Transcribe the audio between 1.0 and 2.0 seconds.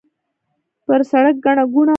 سړک ګڼه ګوڼه وه.